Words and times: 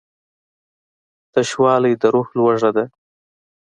تشوالی 1.33 1.93
د 2.01 2.03
روح 2.13 2.27
لوږه 2.37 2.69
ده. 2.75 2.85